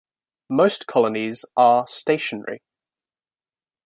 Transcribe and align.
Most 0.49 0.87
colonies 0.87 1.45
are 1.55 1.85
stationary. 1.87 2.63